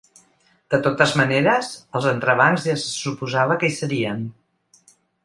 De 0.73 0.77
totes 0.85 1.11
maneres, 1.19 1.69
els 1.99 2.07
entrebancs 2.11 2.65
ja 2.71 2.75
se 2.85 2.89
suposava 2.95 3.59
que 3.65 3.71
hi 3.71 3.77
serien. 3.83 4.25